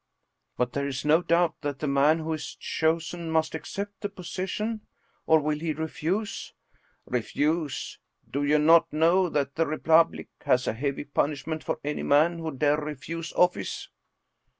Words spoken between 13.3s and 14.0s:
office?"